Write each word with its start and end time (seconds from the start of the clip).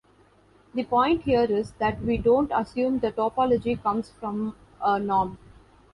The 0.73 0.83
point 0.83 1.21
here 1.25 1.43
is 1.43 1.73
that 1.73 2.01
we 2.01 2.17
don't 2.17 2.51
assume 2.55 2.97
the 2.97 3.11
topology 3.11 3.79
comes 3.83 4.09
from 4.09 4.55
a 4.81 4.97
norm. 4.99 5.37